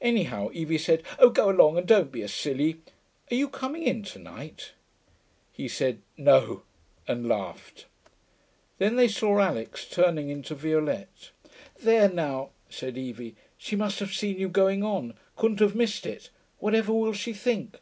[0.00, 2.80] Anyhow Evie said, 'Oh, go along and don't be a silly....
[3.30, 4.72] Are you coming in to night?'
[5.52, 6.64] He said 'No'
[7.06, 7.86] and laughed.
[8.78, 11.30] Then they saw Alix turning into Violette.
[11.82, 13.36] 'There now,' said Evie.
[13.58, 15.14] 'She must have seen you going on.
[15.36, 16.30] Couldn't have missed it....
[16.58, 17.76] Whatever will she think?'